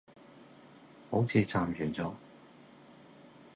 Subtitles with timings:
[1.11, 2.11] 好似暫完咗